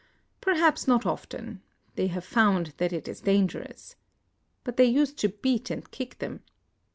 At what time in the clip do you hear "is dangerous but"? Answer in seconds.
3.07-4.77